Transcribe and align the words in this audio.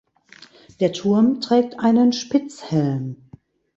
Der 0.79 0.93
Turm 0.93 1.41
trägt 1.41 1.77
einen 1.79 2.11
Spitzhelm. 2.11 3.29